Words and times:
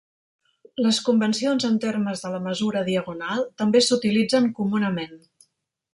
Les 0.85 0.99
convencions 1.09 1.67
en 1.69 1.75
termes 1.83 2.23
de 2.25 2.31
la 2.37 2.41
mesura 2.45 2.83
diagonal 2.89 3.45
també 3.63 3.83
s'utilitzen 3.89 4.49
comunament. 4.63 5.17